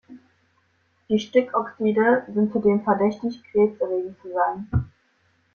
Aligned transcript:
Die 1.09 1.19
Stickoxide 1.19 2.23
sind 2.33 2.51
zudem 2.51 2.83
verdächtig, 2.83 3.43
krebserregend 3.51 4.17
zu 4.23 4.31
sein. 4.33 4.67